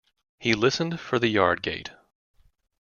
He 0.39 0.55
listened 0.55 0.99
for 0.99 1.19
the 1.19 1.27
yard-gate. 1.27 1.91